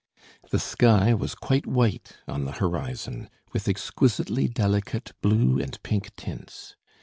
The 0.49 0.57
sky 0.57 1.13
was 1.13 1.35
quite 1.35 1.67
white 1.67 2.13
on 2.27 2.45
the 2.45 2.53
horizon, 2.53 3.29
with 3.53 3.67
exquisitely 3.67 4.47
delicate 4.47 5.13
blue 5.21 5.59
and 5.59 5.77
pink 5.83 6.15
tints. 6.15 6.75